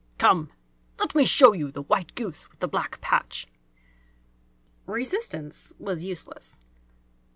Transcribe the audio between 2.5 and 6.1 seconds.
the black patch!" Resistance was